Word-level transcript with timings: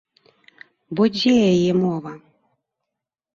Бо 0.99 1.03
дзе 1.17 1.33
яе 1.51 1.71
мова? 1.83 2.11